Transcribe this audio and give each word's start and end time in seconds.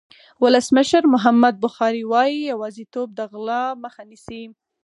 ولسمشر 0.43 1.01
محمد 1.13 1.53
بخاري 1.65 2.03
وایي 2.11 2.37
یوازېتوب 2.51 3.07
د 3.17 3.19
غلا 3.31 3.63
مخه 3.83 4.01
نیسي. 4.09 4.43